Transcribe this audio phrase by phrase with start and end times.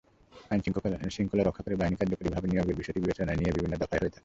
[0.51, 4.19] আইনশৃঙ্খলা রক্ষাকারী বাহিনী কার্যকরীভাবে নিয়োগের বিষয়টি বিবেচনায় নিয়ে বিভিন্ন দফায় হয়ে থাকে।